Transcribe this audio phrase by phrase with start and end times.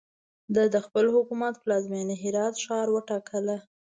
[0.55, 3.57] ده د خپل حکومت پلازمینه هرات ښار وټاکله.